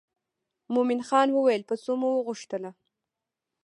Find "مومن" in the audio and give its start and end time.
0.73-0.99